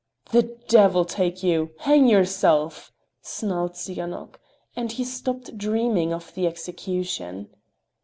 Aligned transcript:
"The 0.31 0.57
devil 0.67 1.05
take 1.05 1.43
you! 1.43 1.75
Hang 1.81 2.07
yourself!" 2.07 2.91
snarled 3.21 3.73
Tsiganok, 3.75 4.39
and 4.75 4.91
he 4.91 5.03
stopped 5.03 5.55
dreaming 5.59 6.11
of 6.11 6.33
the 6.33 6.47
execution. 6.47 7.49